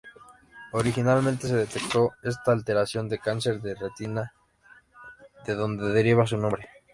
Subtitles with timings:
[0.71, 4.33] Originalmente se detectó esta alteración en cáncer de retina,
[5.45, 6.67] de donde deriva su nombre.